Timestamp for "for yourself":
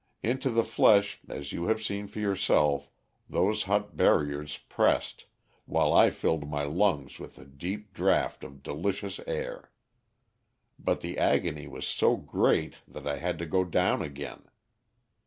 2.07-2.89